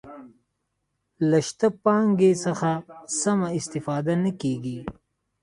له 1.29 1.39
شته 1.47 1.67
پانګې 1.83 2.31
څخه 2.45 2.71
سمه 3.19 3.47
استفاده 3.59 4.13
نه 4.23 4.31
کیږي. 4.41 4.79